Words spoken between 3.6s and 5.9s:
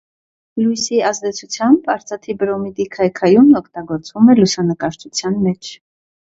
օգտագործվում է լուսանկարչության մեջ։